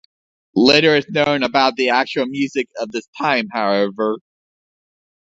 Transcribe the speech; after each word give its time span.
Little 0.55 0.95
is 0.95 1.07
known 1.09 1.43
about 1.43 1.75
the 1.75 1.89
actual 1.91 2.25
music 2.25 2.67
of 2.79 2.91
this 2.91 3.07
time, 3.19 3.49
however. 3.51 4.15